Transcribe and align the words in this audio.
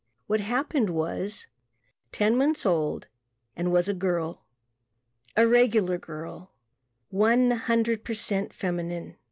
What 0.25 0.39
happened 0.39 0.89
was 0.89 1.45
ten 2.11 2.35
months 2.35 2.65
old 2.65 3.05
and 3.55 3.71
was 3.71 3.87
a 3.87 3.93
girl. 3.93 4.41
A 5.37 5.47
regular 5.47 5.99
girl, 5.99 6.49
one 7.11 7.51
hundred 7.51 8.03
per 8.03 8.15
cent 8.15 8.51
feminine. 8.51 9.17